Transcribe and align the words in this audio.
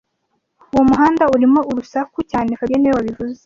Uwo 0.73 0.83
muhanda 0.89 1.23
urimo 1.35 1.59
urusaku 1.71 2.19
cyane 2.31 2.51
fabien 2.59 2.79
niwe 2.81 2.95
wabivuze 2.97 3.39